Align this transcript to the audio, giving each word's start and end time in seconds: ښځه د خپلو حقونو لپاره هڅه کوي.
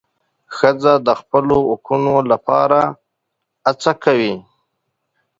ښځه 0.55 0.93
د 1.07 1.09
خپلو 1.21 1.55
حقونو 1.67 2.15
لپاره 2.31 2.79
هڅه 3.65 3.91
کوي. 4.03 4.35